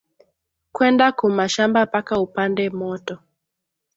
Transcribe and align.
Kwenda 0.75 1.05
ku 1.17 1.25
mashamba 1.37 1.79
paka 1.93 2.15
u 2.25 2.27
pande 2.35 2.63
moto 2.79 3.15